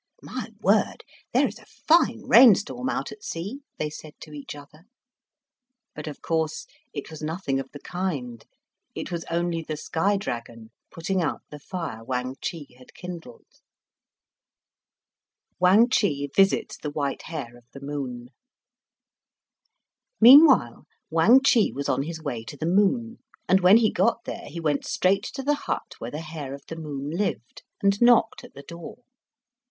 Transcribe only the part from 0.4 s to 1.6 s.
word! There is